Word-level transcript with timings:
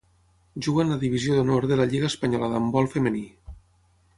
Juga 0.67 0.85
en 0.87 0.93
la 0.93 0.97
Divisió 1.03 1.35
d'Honor 1.39 1.67
de 1.73 1.77
la 1.81 1.87
Lliga 1.91 2.09
espanyola 2.13 2.51
d'handbol 2.55 2.89
femení. 2.95 3.23